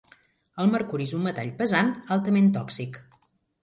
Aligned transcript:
El 0.63 0.71
mercuri 0.77 1.07
és 1.11 1.15
un 1.19 1.23
metall 1.27 1.53
pesant 1.61 1.95
altament 2.19 2.53
tòxic. 2.61 3.03